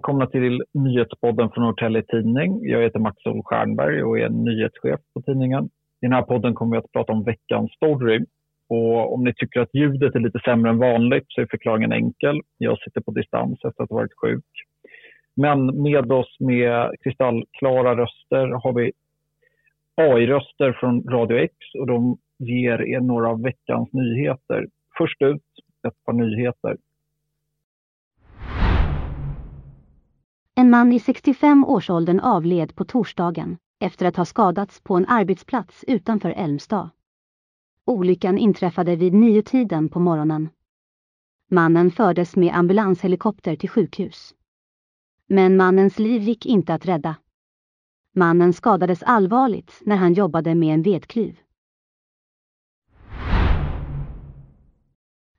välkomna 0.00 0.26
till 0.26 0.62
nyhetspodden 0.74 1.50
från 1.50 1.64
Norrtälje 1.64 2.02
Tidning. 2.02 2.60
Jag 2.62 2.82
heter 2.82 2.98
Max 2.98 3.26
Ol 3.26 3.42
Stjernberg 3.44 4.02
och 4.02 4.18
är 4.18 4.28
nyhetschef 4.28 5.00
på 5.14 5.22
tidningen. 5.22 5.64
I 5.64 6.06
den 6.06 6.12
här 6.12 6.22
podden 6.22 6.54
kommer 6.54 6.76
vi 6.76 6.78
att 6.78 6.92
prata 6.92 7.12
om 7.12 7.24
veckans 7.24 7.72
story. 7.72 8.24
Och 8.68 9.14
om 9.14 9.24
ni 9.24 9.34
tycker 9.34 9.60
att 9.60 9.74
ljudet 9.74 10.14
är 10.14 10.20
lite 10.20 10.40
sämre 10.44 10.70
än 10.70 10.78
vanligt 10.78 11.24
så 11.28 11.40
är 11.40 11.46
förklaringen 11.50 11.92
enkel. 11.92 12.40
Jag 12.58 12.78
sitter 12.78 13.00
på 13.00 13.10
distans 13.10 13.64
efter 13.64 13.82
att 13.82 13.90
ha 13.90 13.96
varit 13.96 14.18
sjuk. 14.22 14.50
Men 15.36 15.82
med 15.82 16.12
oss 16.12 16.36
med 16.40 16.90
kristallklara 17.02 17.96
röster 17.96 18.46
har 18.62 18.72
vi 18.72 18.92
AI-röster 19.96 20.72
från 20.80 21.02
Radio 21.02 21.38
X 21.38 21.54
och 21.78 21.86
de 21.86 22.18
ger 22.38 22.82
er 22.82 23.00
några 23.00 23.28
av 23.28 23.42
veckans 23.42 23.92
nyheter. 23.92 24.66
Först 24.98 25.22
ut, 25.22 25.48
ett 25.88 26.04
par 26.06 26.12
nyheter. 26.12 26.76
En 30.70 30.72
man 30.72 30.92
i 30.92 30.98
65-årsåldern 30.98 32.20
avled 32.20 32.74
på 32.74 32.84
torsdagen 32.84 33.58
efter 33.80 34.06
att 34.06 34.16
ha 34.16 34.24
skadats 34.24 34.80
på 34.80 34.96
en 34.96 35.06
arbetsplats 35.06 35.84
utanför 35.88 36.30
Älmstad. 36.30 36.90
Olyckan 37.84 38.38
inträffade 38.38 38.96
vid 38.96 39.14
niotiden 39.14 39.88
på 39.88 40.00
morgonen. 40.00 40.48
Mannen 41.48 41.90
fördes 41.90 42.36
med 42.36 42.54
ambulanshelikopter 42.54 43.56
till 43.56 43.68
sjukhus. 43.68 44.34
Men 45.26 45.56
mannens 45.56 45.98
liv 45.98 46.22
gick 46.22 46.46
inte 46.46 46.74
att 46.74 46.86
rädda. 46.86 47.16
Mannen 48.14 48.52
skadades 48.52 49.02
allvarligt 49.02 49.80
när 49.80 49.96
han 49.96 50.14
jobbade 50.14 50.54
med 50.54 50.74
en 50.74 50.82
vedklyv. 50.82 51.40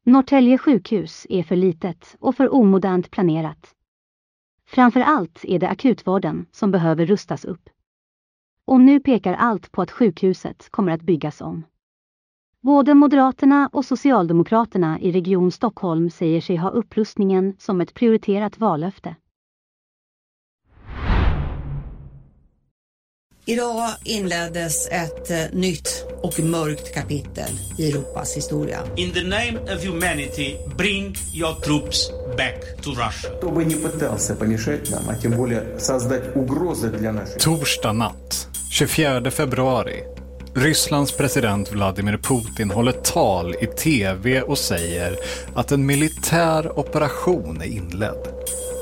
Norrtälje 0.04 0.58
sjukhus 0.58 1.28
är 1.30 1.44
för 1.44 1.56
litet 1.56 2.16
och 2.20 2.36
för 2.36 2.54
omodernt 2.54 3.12
planerat. 3.12 3.76
Framför 4.74 5.00
allt 5.00 5.40
är 5.44 5.60
det 5.60 5.70
akutvården 5.70 6.46
som 6.52 6.72
behöver 6.72 7.06
rustas 7.06 7.46
upp. 7.46 7.70
Och 8.66 8.82
nu 8.82 9.00
pekar 9.00 9.34
allt 9.34 9.72
på 9.72 9.82
att 9.82 9.92
sjukhuset 9.92 10.70
kommer 10.70 10.92
att 10.92 11.02
byggas 11.02 11.42
om. 11.42 11.64
Både 12.62 12.94
Moderaterna 12.94 13.70
och 13.74 13.86
Socialdemokraterna 13.86 15.00
i 15.00 15.12
Region 15.12 15.52
Stockholm 15.52 16.10
säger 16.10 16.42
sig 16.42 16.56
ha 16.56 16.70
upprustningen 16.70 17.56
som 17.60 17.82
ett 17.82 17.94
prioriterat 17.94 18.58
vallöfte. 18.58 19.16
Idag 23.51 23.91
inleddes 24.05 24.89
ett 24.89 25.31
eh, 25.31 25.37
nytt 25.53 26.05
och 26.23 26.41
mörkt 26.41 26.95
kapitel 26.95 27.51
i 27.79 27.91
Europas 27.91 28.37
historia. 28.37 28.79
In 28.97 29.13
the 29.13 29.23
name 29.23 29.59
of 29.75 29.85
humanity, 29.85 30.57
bring 30.77 31.15
your 31.35 31.55
troops 31.55 32.11
back 32.37 32.83
to 32.83 32.91
Russia. 32.91 33.31
Кто 33.39 33.51
бы 33.51 33.65
не 33.65 33.75
пытался 33.75 34.35
помешать 34.35 34.91
нам, 34.91 35.09
а 35.09 35.15
тем 35.15 35.37
более 35.37 35.79
создать 35.79 36.37
угрозы 36.37 36.89
для 36.89 37.13
нашей... 37.13 37.39
Torsdag 37.41 37.93
natt, 37.93 38.49
24 38.71 39.31
februari. 39.31 40.03
Rysslands 40.55 41.13
president 41.13 41.73
Vladimir 41.73 42.17
Putin 42.17 42.71
håller 42.71 42.93
tal 42.93 43.55
i 43.55 43.67
tv 43.67 44.43
och 44.43 44.59
säger 44.59 45.17
att 45.55 45.73
en 45.73 45.87
militär 45.87 46.79
operation 46.79 47.61
är 47.61 47.67
inledd. 47.67 48.40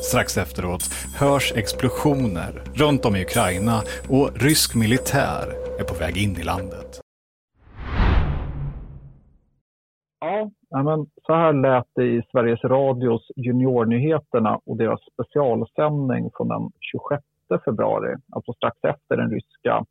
Strax 0.10 0.38
efteråt 0.38 0.84
hörs 1.20 1.54
explosioner 1.56 2.52
runt 2.74 3.06
om 3.06 3.16
i 3.16 3.22
Ukraina 3.22 3.78
och 4.10 4.28
rysk 4.46 4.76
militär 4.76 5.46
är 5.80 5.84
på 5.84 5.96
väg 6.04 6.18
in 6.24 6.32
i 6.42 6.44
landet. 6.44 6.90
Ja, 10.20 10.84
men 10.84 11.06
så 11.26 11.34
här 11.34 11.54
lät 11.54 11.88
det 11.96 12.06
i 12.06 12.22
Sveriges 12.32 12.64
Radios 12.64 13.32
Juniornyheterna 13.36 14.60
och 14.66 14.78
deras 14.78 15.00
specialsändning 15.14 16.30
från 16.34 16.48
den 16.48 16.72
26 16.80 17.24
februari, 17.66 18.16
alltså 18.32 18.54
strax 18.54 18.78
efter 18.84 19.18
den 19.18 19.32
ryska 19.32 19.86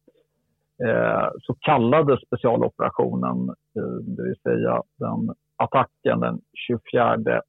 eh, 0.87 1.29
så 1.43 1.55
kallade 1.61 2.21
specialoperationen, 2.27 3.49
eh, 3.49 3.95
det 4.17 4.23
vill 4.23 4.41
säga 4.43 4.83
den 4.99 5.35
attacken 5.57 6.21
den 6.21 6.41
24 6.69 7.43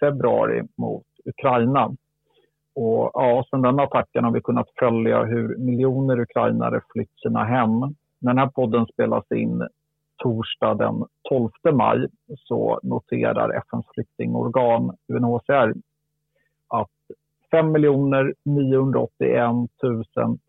februari 0.00 0.62
mot 0.76 1.06
Ukraina. 1.26 1.96
Och 2.74 3.10
ja, 3.14 3.44
sedan 3.50 3.62
den 3.62 3.80
attacken 3.80 4.24
har 4.24 4.30
vi 4.30 4.40
kunnat 4.40 4.70
följa 4.78 5.24
hur 5.24 5.56
miljoner 5.56 6.20
ukrainare 6.20 6.80
flytt 6.92 7.18
sina 7.22 7.44
hem. 7.44 7.80
När 8.18 8.32
den 8.32 8.38
här 8.38 8.46
podden 8.46 8.86
spelas 8.86 9.24
in 9.30 9.68
torsdag 10.16 10.74
den 10.74 11.04
12 11.28 11.50
maj 11.72 12.06
så 12.36 12.80
noterar 12.82 13.50
FNs 13.50 13.86
flyktingorgan 13.94 14.96
UNHCR 15.08 15.74
att 16.68 16.90
5 17.50 17.72
981 18.44 19.70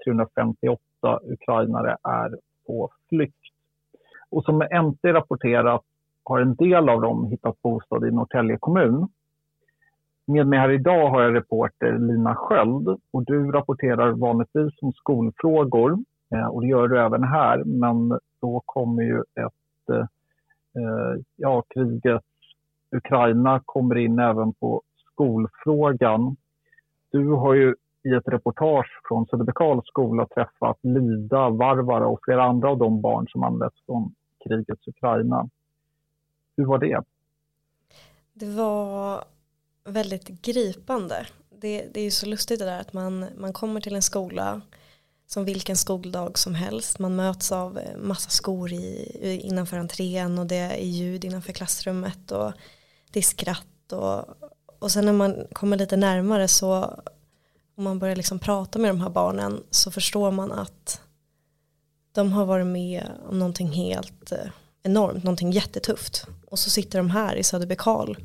358 0.05 1.19
ukrainare 1.23 1.97
är 2.03 2.37
på 2.67 2.89
flykt. 3.09 3.35
Och 4.29 4.43
som 4.43 4.57
NT 4.57 5.03
rapporterat 5.03 5.83
har 6.23 6.39
en 6.39 6.55
del 6.55 6.89
av 6.89 7.01
dem 7.01 7.25
hittat 7.25 7.61
bostad 7.61 8.07
i 8.07 8.11
Norrtälje 8.11 8.57
kommun. 8.59 9.07
Med 10.29 10.47
mig 10.47 10.59
här 10.59 10.71
idag 10.71 11.09
har 11.09 11.21
jag 11.21 11.35
reporter 11.35 11.99
Lina 11.99 12.35
Sköld 12.35 12.87
och 13.11 13.25
du 13.25 13.51
rapporterar 13.51 14.11
vanligtvis 14.11 14.73
om 14.81 14.93
skolfrågor 14.93 15.97
eh, 16.31 16.47
och 16.47 16.61
det 16.61 16.67
gör 16.67 16.87
du 16.87 16.99
även 16.99 17.23
här. 17.23 17.63
Men 17.63 18.19
då 18.41 18.61
kommer 18.65 19.03
ju 19.03 19.19
ett, 19.19 19.89
eh, 19.89 21.21
ja, 21.35 21.63
kriget 21.69 22.23
Ukraina 22.91 23.61
kommer 23.65 23.97
in 23.97 24.19
även 24.19 24.53
på 24.53 24.81
skolfrågan. 25.11 26.35
Du 27.11 27.29
har 27.29 27.53
ju 27.53 27.75
i 28.03 28.13
ett 28.13 28.27
reportage 28.27 29.01
från 29.07 29.25
Söderbykarls 29.25 29.87
skola 29.87 30.27
träffat 30.27 30.77
Lida, 30.81 31.49
Varvara 31.49 32.07
och 32.07 32.19
flera 32.23 32.43
andra 32.43 32.69
av 32.69 32.77
de 32.77 33.01
barn 33.01 33.27
som 33.27 33.43
används 33.43 33.75
från 33.85 34.13
krigets 34.43 34.87
Ukraina. 34.87 35.49
Hur 36.57 36.65
var 36.65 36.77
det? 36.77 37.01
Det 38.33 38.55
var 38.55 39.23
väldigt 39.87 40.27
gripande. 40.27 41.27
Det, 41.61 41.87
det 41.93 41.99
är 41.99 42.03
ju 42.03 42.11
så 42.11 42.25
lustigt 42.25 42.59
det 42.59 42.65
där 42.65 42.79
att 42.79 42.93
man, 42.93 43.25
man 43.37 43.53
kommer 43.53 43.81
till 43.81 43.95
en 43.95 44.01
skola 44.01 44.61
som 45.27 45.45
vilken 45.45 45.77
skoldag 45.77 46.37
som 46.37 46.55
helst. 46.55 46.99
Man 46.99 47.15
möts 47.15 47.51
av 47.51 47.77
eh, 47.77 47.97
massa 47.97 48.29
skor 48.29 48.73
i, 48.73 49.39
innanför 49.43 49.77
entrén 49.77 50.39
och 50.39 50.47
det 50.47 50.55
är 50.55 50.77
ljud 50.77 51.25
innanför 51.25 51.53
klassrummet 51.53 52.31
och 52.31 52.53
det 53.11 53.19
är 53.19 53.23
skratt 53.23 53.91
och, 53.91 54.25
och 54.79 54.91
sen 54.91 55.05
när 55.05 55.13
man 55.13 55.47
kommer 55.53 55.77
lite 55.77 55.97
närmare 55.97 56.47
så 56.47 56.73
om 57.77 57.83
man 57.83 57.99
börjar 57.99 58.15
liksom 58.15 58.39
prata 58.39 58.79
med 58.79 58.89
de 58.89 59.01
här 59.01 59.09
barnen 59.09 59.63
så 59.71 59.91
förstår 59.91 60.31
man 60.31 60.51
att 60.51 61.01
de 62.11 62.31
har 62.31 62.45
varit 62.45 62.67
med 62.67 63.03
om 63.29 63.39
någonting 63.39 63.67
helt 63.67 64.31
eh, 64.31 64.47
enormt, 64.83 65.23
någonting 65.23 65.51
jättetufft. 65.51 66.25
Och 66.47 66.59
så 66.59 66.69
sitter 66.69 66.99
de 66.99 67.09
här 67.09 67.35
i 67.35 67.43
Söderbekal 67.43 68.17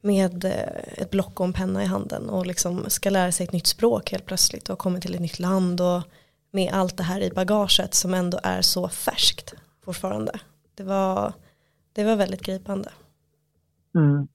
med 0.00 0.44
eh, 0.44 1.02
ett 1.02 1.10
block 1.10 1.40
och 1.40 1.46
en 1.46 1.52
penna 1.52 1.82
i 1.82 1.86
handen 1.86 2.30
och 2.30 2.46
liksom 2.46 2.84
ska 2.88 3.10
lära 3.10 3.32
sig 3.32 3.44
ett 3.44 3.52
nytt 3.52 3.66
språk 3.66 4.10
helt 4.12 4.26
plötsligt 4.26 4.68
och 4.70 4.78
kommer 4.78 5.00
till 5.00 5.14
ett 5.14 5.20
nytt 5.20 5.38
land 5.38 5.80
och 5.80 6.02
med 6.50 6.72
allt 6.72 6.96
det 6.96 7.02
här 7.02 7.20
i 7.20 7.30
bagaget 7.30 7.94
som 7.94 8.14
ändå 8.14 8.38
är 8.42 8.60
så 8.60 8.88
färskt 8.88 9.54
fortfarande. 9.84 10.32
Det 10.74 10.82
var, 10.82 11.32
det 11.92 12.04
var 12.04 12.16
väldigt 12.16 12.42
gripande. 12.42 12.90
Mm. 13.94 14.28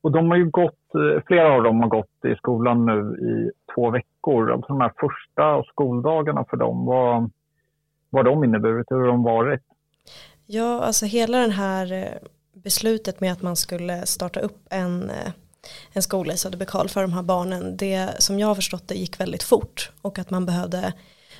Och 0.00 0.12
de 0.12 0.30
har 0.30 0.36
ju 0.36 0.50
gått, 0.50 0.94
eh, 0.94 1.22
flera 1.26 1.52
av 1.52 1.62
dem 1.62 1.80
har 1.80 1.88
gått 1.88 2.24
i 2.24 2.34
skolan 2.36 2.86
nu 2.86 3.16
i 3.16 3.50
två 3.74 3.90
veckor. 3.90 4.52
Alltså 4.52 4.68
de 4.68 4.80
här 4.80 4.92
första 5.00 5.62
skoldagarna 5.62 6.44
för 6.50 6.56
dem, 6.56 6.84
vad, 6.84 7.30
har 8.12 8.22
de 8.22 8.44
inneburit? 8.44 8.86
Hur 8.90 8.96
har 8.96 9.06
de 9.06 9.22
varit? 9.22 9.62
Ja, 10.46 10.80
alltså 10.80 11.06
hela 11.06 11.38
den 11.38 11.50
här 11.50 11.92
eh, 11.92 12.28
beslutet 12.62 13.20
med 13.20 13.32
att 13.32 13.42
man 13.42 13.56
skulle 13.56 14.06
starta 14.06 14.40
upp 14.40 14.66
en, 14.70 15.10
eh, 15.10 15.32
en 15.92 16.02
skola 16.02 16.32
i 16.32 16.36
Söderbykarl 16.36 16.88
för 16.88 17.02
de 17.02 17.12
här 17.12 17.22
barnen, 17.22 17.76
det 17.76 18.10
som 18.18 18.38
jag 18.38 18.46
har 18.46 18.54
förstått 18.54 18.88
det 18.88 18.94
gick 18.94 19.20
väldigt 19.20 19.42
fort 19.42 19.90
och 20.02 20.18
att 20.18 20.30
man 20.30 20.46
behövde 20.46 20.92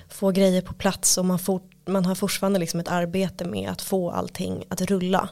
få 0.09 0.31
grejer 0.31 0.63
på 0.63 0.75
plats 0.75 1.19
och 1.19 1.25
man, 1.25 1.39
fort, 1.39 1.71
man 1.85 2.05
har 2.05 2.15
fortfarande 2.15 2.59
liksom 2.59 2.81
ett 2.81 2.89
arbete 2.89 3.45
med 3.45 3.71
att 3.71 3.83
få 3.83 4.11
allting 4.11 4.65
att 4.69 4.81
rulla. 4.81 5.29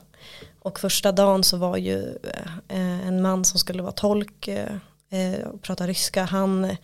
Och 0.59 0.81
första 0.81 1.13
dagen 1.13 1.45
så 1.45 1.57
var 1.57 1.77
ju 1.77 2.19
eh, 2.69 3.07
en 3.09 3.23
man 3.23 3.45
som 3.45 3.59
skulle 3.59 3.83
vara 3.83 3.93
tolk 3.93 4.49
eh, 4.49 5.41
och 5.53 5.63
prata 5.63 5.87
ryska, 5.87 6.25
han 6.25 6.77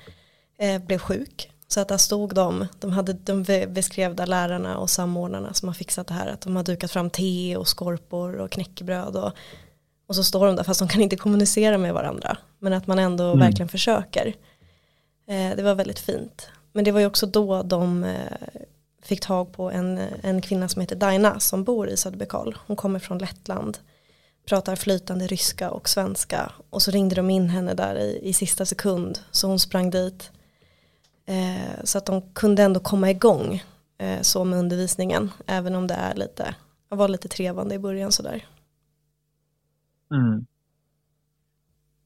blev 0.86 0.98
sjuk 0.98 1.50
så 1.68 1.80
att 1.80 1.88
där 1.88 1.96
stod 1.96 2.34
de, 2.34 2.66
de, 2.80 2.92
hade, 2.92 3.12
de 3.12 3.42
beskrev 3.68 4.14
där 4.14 4.26
lärarna 4.26 4.78
och 4.78 4.90
samordnarna 4.90 5.54
som 5.54 5.68
har 5.68 5.74
fixat 5.74 6.06
det 6.06 6.14
här, 6.14 6.26
att 6.26 6.40
de 6.40 6.56
har 6.56 6.62
dukat 6.62 6.90
fram 6.90 7.10
te 7.10 7.56
och 7.56 7.68
skorpor 7.68 8.36
och 8.36 8.50
knäckebröd 8.50 9.16
och, 9.16 9.32
och 10.06 10.16
så 10.16 10.24
står 10.24 10.46
de 10.46 10.56
där 10.56 10.64
fast 10.64 10.80
de 10.80 10.88
kan 10.88 11.02
inte 11.02 11.16
kommunicera 11.16 11.78
med 11.78 11.94
varandra. 11.94 12.36
Men 12.58 12.72
att 12.72 12.86
man 12.86 12.98
ändå 12.98 13.24
mm. 13.24 13.38
verkligen 13.38 13.68
försöker. 13.68 14.26
Eh, 15.28 15.56
det 15.56 15.62
var 15.62 15.74
väldigt 15.74 15.98
fint. 15.98 16.48
Men 16.72 16.84
det 16.84 16.92
var 16.92 17.00
ju 17.00 17.06
också 17.06 17.26
då 17.26 17.62
de 17.62 18.04
eh, 18.04 18.32
fick 19.02 19.20
tag 19.20 19.52
på 19.52 19.70
en, 19.70 20.00
en 20.22 20.40
kvinna 20.40 20.68
som 20.68 20.80
heter 20.80 20.96
Daina 20.96 21.40
som 21.40 21.64
bor 21.64 21.88
i 21.88 21.96
Söderbekal. 21.96 22.56
Hon 22.66 22.76
kommer 22.76 22.98
från 22.98 23.18
Lettland. 23.18 23.78
pratar 24.48 24.76
flytande 24.76 25.26
ryska 25.26 25.70
och 25.70 25.88
svenska 25.88 26.52
och 26.70 26.82
så 26.82 26.90
ringde 26.90 27.14
de 27.14 27.30
in 27.30 27.48
henne 27.48 27.74
där 27.74 27.98
i, 27.98 28.20
i 28.22 28.32
sista 28.32 28.66
sekund 28.66 29.18
så 29.30 29.46
hon 29.46 29.58
sprang 29.58 29.90
dit. 29.90 30.30
Eh, 31.26 31.84
så 31.84 31.98
att 31.98 32.06
de 32.06 32.22
kunde 32.34 32.62
ändå 32.62 32.80
komma 32.80 33.10
igång 33.10 33.62
eh, 33.98 34.20
så 34.20 34.44
med 34.44 34.58
undervisningen 34.58 35.30
även 35.46 35.74
om 35.74 35.86
det 35.86 35.94
är 35.94 36.14
lite, 36.14 36.54
var 36.88 37.08
lite 37.08 37.28
trevande 37.28 37.74
i 37.74 37.78
början 37.78 38.12
sådär. 38.12 38.44
Mm. 40.10 40.46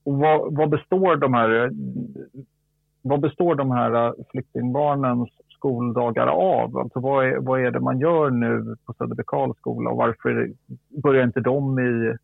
Och 0.05 0.19
vad, 0.19 0.57
vad, 0.57 0.71
består 0.71 1.17
de 1.17 1.35
här, 1.35 1.71
vad 3.03 3.21
består 3.21 3.55
de 3.55 3.71
här 3.71 4.07
eh, 4.07 4.13
flyktingbarnens 4.31 5.31
skoldagar 5.49 6.27
av? 6.27 6.79
Alltså 6.79 7.01
vad, 7.01 7.27
är, 7.27 7.37
vad 7.37 7.61
är 7.61 7.71
det 7.71 7.81
man 7.81 7.99
gör 7.99 8.31
nu 8.31 8.77
på 8.87 8.93
Söderbekals 8.93 9.57
skola 9.57 9.91
och 9.91 9.97
varför 9.97 10.53
börjar 11.03 11.25
inte 11.25 11.41
de 11.41 11.79
i 11.79 12.17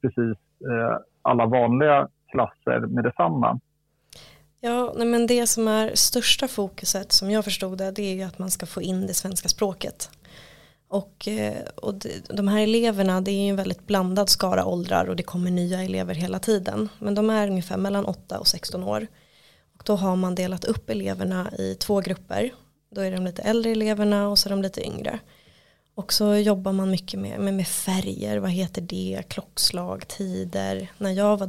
precis 0.00 0.38
eh, 0.70 0.98
alla 1.22 1.46
vanliga 1.46 2.08
klasser 2.32 2.80
med 2.80 3.04
detsamma? 3.04 3.60
Ja, 4.60 4.92
nej 4.96 5.06
men 5.06 5.26
det 5.26 5.46
som 5.46 5.68
är 5.68 5.94
största 5.94 6.48
fokuset 6.48 7.12
som 7.12 7.30
jag 7.30 7.44
förstod 7.44 7.78
det, 7.78 7.90
det 7.90 8.02
är 8.02 8.14
ju 8.14 8.22
att 8.22 8.38
man 8.38 8.50
ska 8.50 8.66
få 8.66 8.82
in 8.82 9.06
det 9.06 9.14
svenska 9.14 9.48
språket. 9.48 10.10
Och, 10.88 11.28
eh, 11.28 11.64
och 11.76 11.94
de 12.28 12.48
här 12.48 12.62
eleverna, 12.62 13.20
det 13.20 13.30
är 13.30 13.42
ju 13.42 13.48
en 13.48 13.56
väldigt 13.56 13.86
blandad 13.86 14.28
skara 14.28 14.64
åldrar 14.64 15.04
och 15.08 15.16
det 15.16 15.22
kommer 15.22 15.50
nya 15.50 15.82
elever 15.82 16.14
hela 16.14 16.38
tiden. 16.38 16.88
Men 16.98 17.14
de 17.14 17.30
är 17.30 17.48
ungefär 17.48 17.76
mellan 17.76 18.04
8 18.04 18.38
och 18.38 18.46
16 18.46 18.82
år. 18.84 19.06
Och 19.76 19.82
då 19.84 19.96
har 19.96 20.16
man 20.16 20.34
delat 20.34 20.64
upp 20.64 20.90
eleverna 20.90 21.52
i 21.58 21.74
två 21.74 22.00
grupper. 22.00 22.54
Då 22.94 23.00
är 23.00 23.10
de 23.10 23.24
lite 23.24 23.42
äldre 23.42 23.70
eleverna 23.70 24.28
och 24.28 24.38
så 24.38 24.48
är 24.48 24.50
de 24.50 24.62
lite 24.62 24.86
yngre. 24.86 25.18
Och 25.94 26.12
så 26.12 26.34
jobbar 26.34 26.72
man 26.72 26.90
mycket 26.90 27.20
med, 27.20 27.40
med, 27.40 27.54
med 27.54 27.68
färger, 27.68 28.38
vad 28.38 28.50
heter 28.50 28.82
det, 28.82 29.22
klockslag, 29.28 30.08
tider. 30.08 30.92
När 30.98 31.10
jag 31.10 31.36
var 31.36 31.48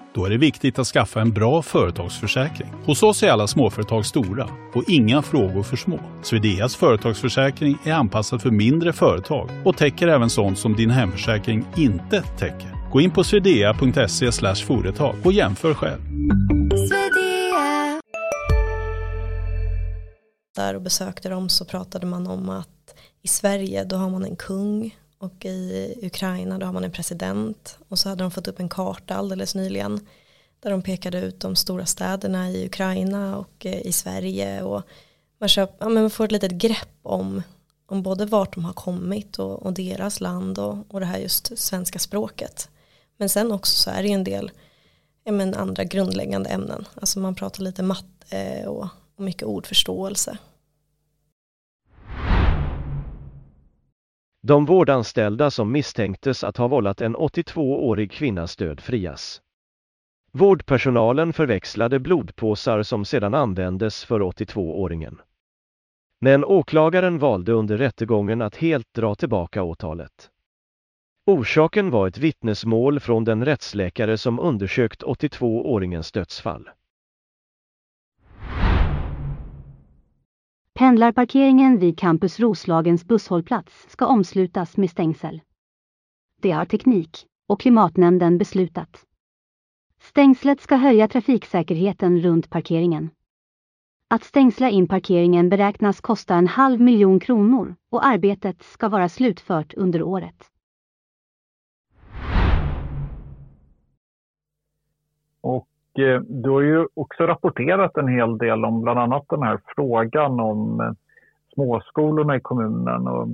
Då 0.13 0.25
är 0.25 0.29
det 0.29 0.37
viktigt 0.37 0.79
att 0.79 0.87
skaffa 0.87 1.21
en 1.21 1.31
bra 1.31 1.61
företagsförsäkring. 1.61 2.73
Hos 2.85 3.03
oss 3.03 3.23
är 3.23 3.29
alla 3.29 3.47
småföretag 3.47 4.05
stora 4.05 4.49
och 4.73 4.83
inga 4.87 5.21
frågor 5.21 5.63
för 5.63 5.77
små. 5.77 5.99
Swedeas 6.21 6.75
företagsförsäkring 6.75 7.77
är 7.85 7.93
anpassad 7.93 8.41
för 8.41 8.51
mindre 8.51 8.93
företag 8.93 9.49
och 9.65 9.77
täcker 9.77 10.07
även 10.07 10.29
sånt 10.29 10.59
som 10.59 10.75
din 10.75 10.89
hemförsäkring 10.89 11.65
inte 11.77 12.21
täcker. 12.21 12.91
Gå 12.91 13.01
in 13.01 13.11
på 13.11 13.23
swedea.se 13.23 14.55
företag 14.65 15.15
och 15.23 15.33
jämför 15.33 15.73
själv. 15.73 16.01
Där 20.55 20.75
och 20.75 20.81
besökte 20.81 21.29
dem 21.29 21.49
så 21.49 21.65
pratade 21.65 22.05
man 22.05 22.27
om 22.27 22.49
att 22.49 22.95
i 23.23 23.27
Sverige 23.27 23.83
då 23.83 23.95
har 23.95 24.09
man 24.09 24.25
en 24.25 24.35
kung 24.35 24.95
och 25.21 25.45
i 25.45 25.93
Ukraina 26.01 26.57
då 26.57 26.65
har 26.65 26.73
man 26.73 26.83
en 26.83 26.91
president 26.91 27.77
och 27.87 27.99
så 27.99 28.09
hade 28.09 28.23
de 28.23 28.31
fått 28.31 28.47
upp 28.47 28.59
en 28.59 28.69
karta 28.69 29.15
alldeles 29.15 29.55
nyligen 29.55 30.07
där 30.59 30.71
de 30.71 30.81
pekade 30.81 31.19
ut 31.19 31.39
de 31.39 31.55
stora 31.55 31.85
städerna 31.85 32.49
i 32.49 32.65
Ukraina 32.65 33.37
och 33.37 33.65
eh, 33.65 33.81
i 33.81 33.91
Sverige 33.91 34.61
och 34.61 34.83
man, 35.39 35.49
köp, 35.49 35.75
ja, 35.79 35.89
man 35.89 36.09
får 36.09 36.25
ett 36.25 36.31
litet 36.31 36.51
grepp 36.51 36.99
om, 37.01 37.43
om 37.85 38.03
både 38.03 38.25
vart 38.25 38.53
de 38.53 38.65
har 38.65 38.73
kommit 38.73 39.39
och, 39.39 39.63
och 39.63 39.73
deras 39.73 40.21
land 40.21 40.59
och, 40.59 40.77
och 40.87 40.99
det 40.99 41.05
här 41.05 41.17
just 41.19 41.57
svenska 41.57 41.99
språket. 41.99 42.69
Men 43.17 43.29
sen 43.29 43.51
också 43.51 43.75
så 43.75 43.89
är 43.89 44.03
det 44.03 44.11
en 44.11 44.23
del 44.23 44.51
ja, 45.23 45.31
men 45.31 45.53
andra 45.55 45.83
grundläggande 45.83 46.49
ämnen. 46.49 46.87
Alltså 46.95 47.19
man 47.19 47.35
pratar 47.35 47.63
lite 47.63 47.83
matte 47.83 48.67
och, 48.67 48.87
och 49.15 49.23
mycket 49.23 49.43
ordförståelse. 49.43 50.37
De 54.43 54.65
vårdanställda 54.65 55.51
som 55.51 55.71
misstänktes 55.71 56.43
att 56.43 56.57
ha 56.57 56.67
vållat 56.67 57.01
en 57.01 57.15
82-årig 57.15 58.11
kvinnas 58.11 58.55
död 58.55 58.79
frias. 58.79 59.41
Vårdpersonalen 60.31 61.33
förväxlade 61.33 61.99
blodpåsar 61.99 62.83
som 62.83 63.05
sedan 63.05 63.33
användes 63.33 64.05
för 64.05 64.19
82-åringen. 64.19 65.21
Men 66.19 66.45
åklagaren 66.45 67.19
valde 67.19 67.51
under 67.51 67.77
rättegången 67.77 68.41
att 68.41 68.55
helt 68.55 68.93
dra 68.93 69.15
tillbaka 69.15 69.63
åtalet. 69.63 70.29
Orsaken 71.25 71.89
var 71.89 72.07
ett 72.07 72.17
vittnesmål 72.17 72.99
från 72.99 73.23
den 73.23 73.45
rättsläkare 73.45 74.17
som 74.17 74.39
undersökt 74.39 75.03
82-åringens 75.03 76.13
dödsfall. 76.13 76.69
Pendlarparkeringen 80.73 81.79
vid 81.79 81.99
Campus 81.99 82.39
Roslagens 82.39 83.05
busshållplats 83.05 83.89
ska 83.89 84.05
omslutas 84.05 84.77
med 84.77 84.89
stängsel. 84.89 85.41
Det 86.41 86.51
har 86.51 86.65
Teknik 86.65 87.25
och 87.47 87.61
Klimatnämnden 87.61 88.37
beslutat. 88.37 89.05
Stängslet 89.99 90.61
ska 90.61 90.75
höja 90.75 91.07
trafiksäkerheten 91.07 92.19
runt 92.21 92.49
parkeringen. 92.49 93.09
Att 94.07 94.23
stängsla 94.23 94.69
in 94.69 94.87
parkeringen 94.87 95.49
beräknas 95.49 96.01
kosta 96.01 96.35
en 96.35 96.47
halv 96.47 96.81
miljon 96.81 97.19
kronor 97.19 97.75
och 97.89 98.05
arbetet 98.05 98.63
ska 98.63 98.89
vara 98.89 99.09
slutfört 99.09 99.73
under 99.73 100.03
året. 100.03 100.51
Och 105.41 105.70
Eh, 105.99 106.21
du 106.21 106.49
har 106.49 106.61
ju 106.61 106.87
också 106.93 107.23
rapporterat 107.23 107.97
en 107.97 108.07
hel 108.07 108.37
del 108.37 108.65
om 108.65 108.81
bland 108.81 108.99
annat 108.99 109.25
den 109.29 109.43
här 109.43 109.59
frågan 109.75 110.39
om 110.39 110.79
eh, 110.79 110.91
småskolorna 111.53 112.35
i 112.35 112.39
kommunen. 112.41 113.07
Och 113.07 113.27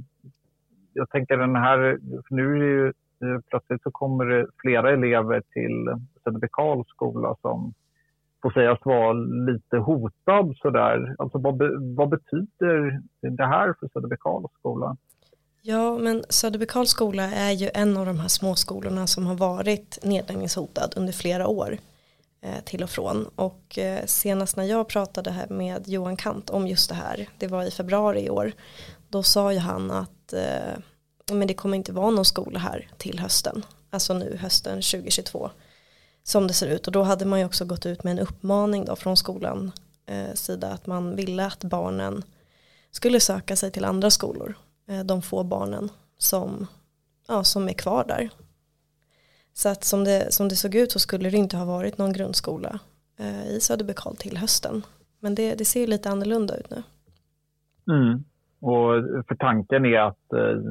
jag 0.94 1.10
tänker 1.10 1.38
den 1.38 1.56
här, 1.56 1.98
nu 2.30 2.56
är 2.56 2.60
det 2.60 2.66
ju 2.66 2.88
eh, 2.88 3.42
plötsligt 3.50 3.84
så 3.84 3.92
kommer 3.92 4.26
det 4.26 4.48
flera 4.58 4.94
elever 4.94 5.42
till 5.54 5.96
Söderbekals 6.24 6.88
skola 6.88 7.36
som 7.42 7.74
får 8.42 8.52
sägas 8.52 8.80
vara 8.84 9.14
lite 9.14 9.78
hotad 9.78 10.56
sådär. 10.58 11.16
Alltså 11.20 11.38
vad, 11.38 11.62
vad 11.96 12.10
betyder 12.10 13.02
det 13.22 13.46
här 13.46 13.74
för 13.80 13.88
Söderbekals 13.94 14.52
skola? 14.60 14.98
Ja, 15.62 15.98
men 15.98 16.24
Söderbekals 16.30 16.90
skola 16.90 17.24
är 17.24 17.52
ju 17.52 17.70
en 17.74 17.98
av 17.98 18.06
de 18.06 18.20
här 18.20 18.28
småskolorna 18.28 19.08
som 19.08 19.28
har 19.28 19.36
varit 19.36 20.00
nedläggningshotad 20.04 20.94
under 20.98 21.14
flera 21.14 21.48
år. 21.48 21.78
Eh, 22.42 22.64
till 22.66 22.84
och 22.84 22.90
från. 22.90 23.26
Och 23.36 23.78
eh, 23.78 24.06
senast 24.06 24.58
när 24.58 24.64
jag 24.64 24.88
pratade 24.88 25.32
här 25.32 25.48
med 25.50 25.88
Johan 25.88 26.18
Kant 26.18 26.50
om 26.50 26.68
just 26.68 26.90
det 26.90 26.96
här, 26.96 27.30
det 27.38 27.48
var 27.48 27.64
i 27.64 27.72
februari 27.72 28.26
i 28.26 28.30
år, 28.30 28.52
då 29.10 29.24
sa 29.24 29.54
ju 29.54 29.60
han 29.60 29.92
att 29.92 30.34
eh, 30.34 30.78
men 31.32 31.48
det 31.48 31.54
kommer 31.54 31.78
inte 31.78 31.94
vara 31.94 32.12
någon 32.12 32.26
skola 32.26 32.60
här 32.60 32.90
till 32.98 33.20
hösten, 33.20 33.66
alltså 33.90 34.14
nu 34.14 34.38
hösten 34.42 34.76
2022 34.82 35.50
som 36.24 36.48
det 36.48 36.54
ser 36.54 36.68
ut 36.68 36.88
och 36.88 36.94
då 36.94 37.04
hade 37.04 37.26
man 37.26 37.40
ju 37.40 37.46
också 37.46 37.66
gått 37.66 37.86
ut 37.86 38.04
med 38.04 38.12
en 38.12 38.20
uppmaning 38.20 38.86
då 38.86 38.96
från 38.96 39.18
skolan 39.18 39.72
eh, 40.06 40.34
sida 40.34 40.68
att 40.68 40.88
man 40.88 41.16
ville 41.16 41.46
att 41.46 41.64
barnen 41.64 42.24
skulle 42.92 43.20
söka 43.20 43.56
sig 43.56 43.72
till 43.72 43.86
andra 43.86 44.12
skolor, 44.12 44.58
eh, 44.88 45.04
de 45.04 45.22
få 45.22 45.44
barnen 45.44 45.90
som, 46.18 46.68
ja, 47.28 47.44
som 47.44 47.70
är 47.70 47.74
kvar 47.74 48.06
där 48.08 48.30
så 49.58 49.70
att 49.70 49.84
som 49.84 50.04
det, 50.04 50.34
som 50.34 50.50
det 50.50 50.56
såg 50.56 50.76
ut 50.76 50.92
så 50.92 51.00
skulle 51.00 51.30
det 51.30 51.38
inte 51.38 51.58
ha 51.58 51.66
varit 51.66 51.98
någon 51.98 52.14
grundskola 52.14 52.80
eh, 53.20 53.48
i 53.48 53.60
Söderbekal 53.62 54.16
till 54.16 54.38
hösten. 54.38 54.86
Men 55.20 55.36
det, 55.36 55.56
det 55.56 55.66
ser 55.66 55.88
lite 55.88 56.10
annorlunda 56.10 56.58
ut 56.58 56.70
nu. 56.70 56.84
Mm. 57.94 58.24
Och 58.60 59.26
för 59.28 59.36
tanken 59.36 59.86
är 59.86 60.00
att 60.00 60.34
eh, 60.34 60.62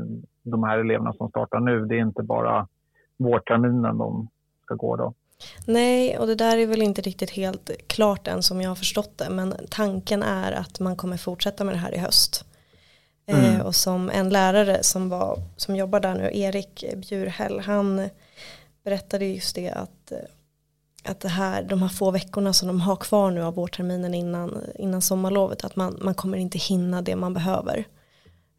de 0.43 0.65
här 0.65 0.79
eleverna 0.79 1.13
som 1.13 1.29
startar 1.29 1.61
nu, 1.61 1.87
det 1.87 1.95
är 1.95 2.01
inte 2.01 2.23
bara 2.23 2.69
vårterminen 3.17 3.99
de 3.99 4.29
ska 4.65 4.75
gå 4.75 4.97
då? 4.97 5.15
Nej, 5.67 6.19
och 6.19 6.27
det 6.27 6.35
där 6.35 6.59
är 6.59 6.67
väl 6.67 6.83
inte 6.83 7.03
riktigt 7.03 7.31
helt 7.31 7.71
klart 7.87 8.29
än 8.29 8.43
som 8.43 8.61
jag 8.61 8.71
har 8.71 8.77
förstått 8.77 9.19
det. 9.19 9.31
Men 9.31 9.55
tanken 9.71 10.23
är 10.23 10.53
att 10.53 10.81
man 10.81 10.97
kommer 10.97 11.17
fortsätta 11.17 11.65
med 11.65 11.75
det 11.75 11.79
här 11.79 11.95
i 11.95 11.99
höst. 11.99 12.45
Eh, 13.27 13.39
mm. 13.39 13.61
Eh, 13.61 13.67
och 13.67 13.75
som 13.75 14.11
en 14.11 14.29
lärare 14.29 14.83
som, 14.83 15.09
var, 15.09 15.39
som 15.57 15.77
jobbar 15.77 16.01
där 16.01 16.15
nu, 16.15 16.31
Erik 16.33 16.85
Bjurhäll, 16.97 17.61
han 17.61 18.09
berättade 18.87 19.27
just 19.27 19.55
det 19.55 19.71
att, 19.71 20.13
eh, 20.13 21.11
att 21.11 21.21
det 21.21 21.29
här, 21.29 21.63
de 21.63 21.83
här 21.83 21.89
få 21.89 22.11
veckorna 22.11 22.53
som 22.53 22.69
de 22.69 22.81
har 22.81 22.97
kvar 22.97 23.31
nu 23.31 23.43
av 23.43 23.55
vårterminen 23.55 24.15
innan, 24.15 24.61
innan 24.75 25.03
sommarlovet 25.03 25.65
att 25.65 25.77
man, 25.77 25.99
man 26.03 26.15
kommer 26.15 26.39
inte 26.39 26.59
hinna 26.59 27.03
det 27.03 27.17
man 27.17 27.35
behöver. 27.35 27.85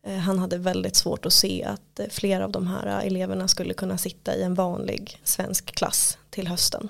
Eh, 0.04 0.18
han 0.18 0.40
hade 0.40 0.58
väldigt 0.58 0.96
svårt 0.96 1.26
att 1.26 1.34
se 1.34 1.64
att 1.64 2.00
eh, 2.00 2.06
flera 2.10 2.46
av 2.46 2.52
de 2.52 2.68
här 2.68 3.06
eleverna 3.06 3.48
skulle 3.48 3.74
kunna 3.74 3.98
sitta 3.98 4.36
i 4.36 4.44
en 4.44 4.54
vanlig 4.54 5.20
svensk 5.24 5.76
klass 5.76 6.20
till 6.30 6.48
hösten. 6.48 6.90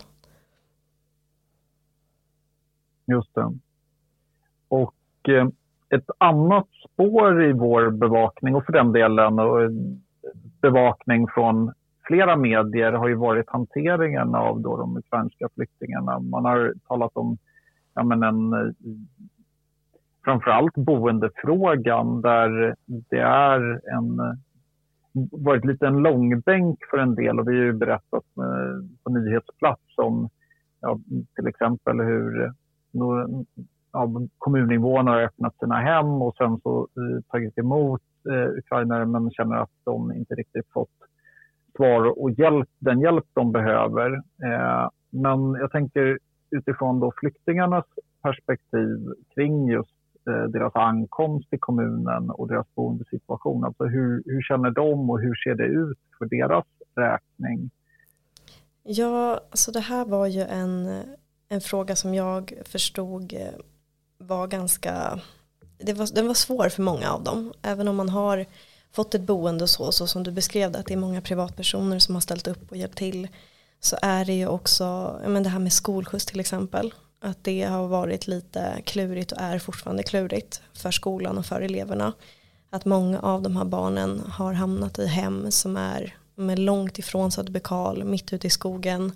Just 3.07 3.35
det. 3.35 3.53
Och 4.67 4.93
ett 5.89 6.09
annat 6.17 6.67
spår 6.93 7.43
i 7.49 7.53
vår 7.53 7.91
bevakning 7.91 8.55
och 8.55 8.65
för 8.65 8.73
den 8.73 8.91
delen 8.91 9.39
bevakning 10.61 11.27
från 11.27 11.73
flera 12.07 12.35
medier 12.35 12.91
har 12.91 13.07
ju 13.07 13.15
varit 13.15 13.49
hanteringen 13.49 14.35
av 14.35 14.61
då 14.61 14.77
de 14.77 14.97
ukrainska 14.97 15.49
flyktingarna. 15.55 16.19
Man 16.19 16.45
har 16.45 16.73
talat 16.87 17.11
om 17.13 17.37
ja, 17.93 18.03
men 18.03 18.23
en, 18.23 18.53
eh, 18.53 18.73
framförallt 20.23 20.75
boendefrågan 20.75 22.21
där 22.21 22.75
det 23.09 23.19
är 23.19 23.81
en 23.97 24.37
varit 25.31 25.65
lite 25.65 25.87
en 25.87 25.97
långbänk 25.97 26.79
för 26.89 26.97
en 26.97 27.15
del 27.15 27.39
och 27.39 27.47
vi 27.47 27.57
har 27.57 27.65
ju 27.65 27.73
berättat 27.73 28.23
eh, 28.37 28.85
på 29.03 29.09
nyhetsplats 29.09 29.97
om 29.97 30.29
ja, 30.81 30.99
till 31.35 31.47
exempel 31.47 31.99
hur 31.99 32.43
eh, 32.43 32.51
ja, 33.91 34.11
kommuninvånare 34.37 35.15
har 35.15 35.23
öppnat 35.23 35.57
sina 35.59 35.75
hem 35.75 36.21
och 36.21 36.35
sen 36.35 36.59
så 36.63 36.87
tagit 37.27 37.57
emot 37.57 38.01
eh, 38.29 38.57
ukrainare 38.57 39.05
men 39.05 39.31
känner 39.31 39.55
att 39.55 39.71
de 39.83 40.11
inte 40.13 40.35
riktigt 40.35 40.71
fått 40.73 40.89
svar 41.77 42.19
och 42.21 42.31
hjälp, 42.31 42.69
den 42.79 43.01
hjälp 43.01 43.25
de 43.33 43.51
behöver. 43.51 44.13
Eh, 44.43 44.89
men 45.09 45.53
jag 45.53 45.71
tänker 45.71 46.19
utifrån 46.51 46.99
då 46.99 47.13
flyktingarnas 47.17 47.85
perspektiv 48.21 49.13
kring 49.35 49.69
just 49.69 49.95
eh, 50.29 50.43
deras 50.43 50.75
ankomst 50.75 51.49
till 51.49 51.59
kommunen 51.59 52.29
och 52.29 52.47
deras 52.47 52.67
boendesituation. 52.75 53.63
Alltså 53.63 53.83
hur, 53.83 54.23
hur 54.25 54.41
känner 54.41 54.71
de 54.71 55.09
och 55.09 55.19
hur 55.19 55.35
ser 55.35 55.55
det 55.55 55.65
ut 55.65 55.99
för 56.17 56.25
deras 56.25 56.65
räkning? 56.95 57.69
Ja, 58.83 59.39
alltså 59.51 59.71
det 59.71 59.79
här 59.79 60.05
var 60.05 60.27
ju 60.27 60.41
en, 60.41 61.01
en 61.49 61.61
fråga 61.61 61.95
som 61.95 62.13
jag 62.13 62.53
förstod 62.65 63.33
eh, 63.33 63.59
var 64.17 64.47
ganska, 64.47 65.19
det 65.77 65.93
var, 65.93 66.15
den 66.15 66.27
var 66.27 66.33
svår 66.33 66.69
för 66.69 66.81
många 66.81 67.11
av 67.11 67.23
dem. 67.23 67.53
Även 67.61 67.87
om 67.87 67.95
man 67.95 68.09
har 68.09 68.45
fått 68.91 69.15
ett 69.15 69.21
boende 69.21 69.63
och 69.63 69.69
så, 69.69 69.91
så 69.91 70.07
som 70.07 70.23
du 70.23 70.31
beskrev 70.31 70.71
det, 70.71 70.79
att 70.79 70.85
det 70.85 70.93
är 70.93 70.97
många 70.97 71.21
privatpersoner 71.21 71.99
som 71.99 72.15
har 72.15 72.21
ställt 72.21 72.47
upp 72.47 72.71
och 72.71 72.77
hjälpt 72.77 72.97
till. 72.97 73.27
Så 73.79 73.97
är 74.01 74.25
det 74.25 74.33
ju 74.33 74.47
också, 74.47 75.19
men 75.27 75.43
det 75.43 75.49
här 75.49 75.59
med 75.59 75.73
skolskjuts 75.73 76.25
till 76.25 76.39
exempel, 76.39 76.93
att 77.21 77.43
det 77.43 77.63
har 77.63 77.87
varit 77.87 78.27
lite 78.27 78.81
klurigt 78.85 79.31
och 79.31 79.41
är 79.41 79.59
fortfarande 79.59 80.03
klurigt 80.03 80.61
för 80.73 80.91
skolan 80.91 81.37
och 81.37 81.45
för 81.45 81.61
eleverna. 81.61 82.13
Att 82.69 82.85
många 82.85 83.19
av 83.19 83.41
de 83.41 83.57
här 83.57 83.65
barnen 83.65 84.23
har 84.29 84.53
hamnat 84.53 84.99
i 84.99 85.05
hem 85.05 85.51
som 85.51 85.77
är 85.77 86.15
med 86.35 86.59
långt 86.59 86.99
ifrån 86.99 87.31
Söderbekal, 87.31 88.03
mitt 88.03 88.33
ute 88.33 88.47
i 88.47 88.49
skogen. 88.49 89.11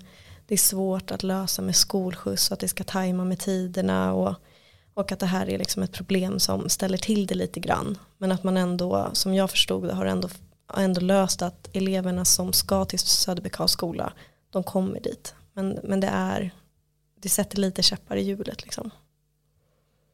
Det 0.47 0.53
är 0.53 0.57
svårt 0.57 1.11
att 1.11 1.23
lösa 1.23 1.61
med 1.61 1.75
skolskjuts 1.75 2.43
så 2.43 2.53
att 2.53 2.59
det 2.59 2.67
ska 2.67 2.83
tajma 2.83 3.25
med 3.25 3.39
tiderna 3.39 4.13
och 4.13 4.35
och 5.01 5.11
att 5.11 5.19
det 5.19 5.25
här 5.25 5.49
är 5.49 5.57
liksom 5.57 5.83
ett 5.83 5.93
problem 5.93 6.39
som 6.39 6.69
ställer 6.69 6.97
till 6.97 7.27
det 7.27 7.35
lite 7.35 7.59
grann. 7.59 7.97
Men 8.17 8.31
att 8.31 8.43
man 8.43 8.57
ändå, 8.57 9.09
som 9.13 9.33
jag 9.33 9.49
förstod 9.49 9.83
det, 9.83 9.93
har 9.93 10.05
ändå, 10.05 10.27
ändå 10.77 11.01
löst 11.01 11.41
att 11.41 11.69
eleverna 11.75 12.25
som 12.25 12.53
ska 12.53 12.85
till 12.85 12.99
Söderbekals 12.99 13.71
skola, 13.71 14.13
de 14.49 14.63
kommer 14.63 14.99
dit. 14.99 15.35
Men, 15.53 15.79
men 15.83 15.99
det 15.99 16.07
är, 16.07 16.51
det 17.21 17.29
sätter 17.29 17.57
lite 17.57 17.81
käppar 17.81 18.15
i 18.15 18.21
hjulet 18.21 18.63
liksom. 18.63 18.89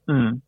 Mm. 0.09 0.41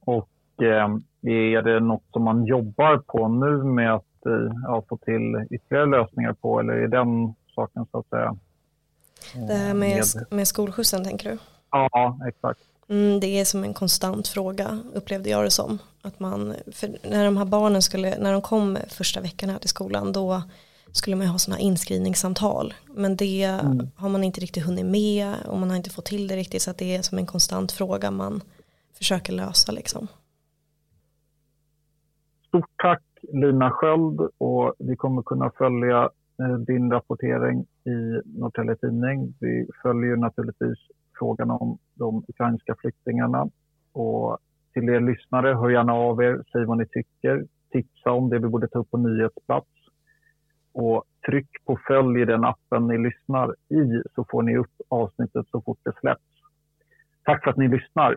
Och 0.00 0.62
eh, 0.62 0.88
är 1.22 1.62
det 1.62 1.80
något 1.80 2.04
som 2.12 2.24
man 2.24 2.46
jobbar 2.46 2.98
på 2.98 3.28
nu 3.28 3.64
med 3.64 3.94
att 3.94 4.26
eh, 4.26 4.52
ja, 4.62 4.84
få 4.88 4.96
till 4.96 5.46
ytterligare 5.50 5.86
lösningar 5.86 6.32
på 6.32 6.60
eller 6.60 6.72
är 6.72 6.88
den 6.88 7.34
saken 7.54 7.86
så 7.90 7.98
att 7.98 8.08
säga? 8.08 8.36
Det 9.48 9.54
här 9.54 9.74
med, 9.74 9.96
med, 10.14 10.26
med 10.30 10.48
skolskjutsen 10.48 11.04
tänker 11.04 11.30
du? 11.30 11.38
Ja, 11.70 12.18
exakt. 12.28 12.60
Mm, 12.90 13.20
det 13.20 13.26
är 13.26 13.44
som 13.44 13.64
en 13.64 13.74
konstant 13.74 14.28
fråga 14.28 14.78
upplevde 14.94 15.30
jag 15.30 15.44
det 15.44 15.50
som. 15.50 15.78
Att 16.02 16.20
man, 16.20 16.54
när 17.10 17.24
de 17.24 17.36
här 17.36 17.44
barnen 17.44 17.82
skulle, 17.82 18.18
när 18.18 18.32
de 18.32 18.42
kom 18.42 18.78
första 18.88 19.20
veckan 19.20 19.50
här 19.50 19.58
till 19.58 19.68
skolan 19.68 20.12
då 20.12 20.42
skulle 20.92 21.16
man 21.16 21.26
ha 21.26 21.38
sådana 21.38 21.60
inskrivningssamtal. 21.60 22.74
Men 22.94 23.16
det 23.16 23.44
mm. 23.44 23.88
har 23.96 24.08
man 24.08 24.24
inte 24.24 24.40
riktigt 24.40 24.64
hunnit 24.64 24.86
med 24.86 25.34
och 25.46 25.58
man 25.58 25.70
har 25.70 25.76
inte 25.76 25.90
fått 25.90 26.04
till 26.04 26.28
det 26.28 26.36
riktigt 26.36 26.62
så 26.62 26.72
det 26.78 26.96
är 26.96 27.02
som 27.02 27.18
en 27.18 27.26
konstant 27.26 27.72
fråga 27.72 28.10
man 28.10 28.40
försöker 28.98 29.32
lösa 29.32 29.72
liksom. 29.72 30.08
Stort 32.48 32.70
tack 32.76 33.02
Lina 33.22 33.70
Sköld 33.70 34.20
och 34.38 34.74
vi 34.78 34.96
kommer 34.96 35.22
kunna 35.22 35.50
följa 35.50 36.10
eh, 36.38 36.58
din 36.66 36.90
rapportering 36.90 37.60
i 37.84 38.20
Norrtelje 38.24 38.76
Tidning. 38.76 39.34
Vi 39.40 39.68
följer 39.82 40.16
naturligtvis 40.16 40.78
frågan 41.20 41.50
om 41.50 41.78
de 41.94 42.24
ukrainska 42.28 42.74
flyktingarna. 42.80 43.48
Och 43.92 44.38
till 44.72 44.88
er 44.88 45.00
lyssnare, 45.00 45.54
hör 45.54 45.70
gärna 45.70 45.92
av 45.92 46.22
er, 46.22 46.42
säg 46.52 46.64
vad 46.64 46.78
ni 46.78 46.86
tycker, 46.86 47.44
tipsa 47.72 48.10
om 48.10 48.28
det 48.28 48.38
vi 48.38 48.48
borde 48.48 48.68
ta 48.68 48.78
upp 48.78 48.90
på 48.90 48.98
nyhetsplats. 48.98 49.68
Och 50.72 51.04
tryck 51.26 51.50
på 51.64 51.78
följ 51.88 52.22
i 52.22 52.24
den 52.24 52.44
appen 52.44 52.86
ni 52.86 52.98
lyssnar 52.98 53.54
i 53.68 54.02
så 54.14 54.24
får 54.30 54.42
ni 54.42 54.56
upp 54.56 54.80
avsnittet 54.88 55.46
så 55.50 55.60
fort 55.60 55.78
det 55.82 55.92
släpps. 56.00 56.22
Tack 57.24 57.44
för 57.44 57.50
att 57.50 57.56
ni 57.56 57.68
lyssnar. 57.68 58.16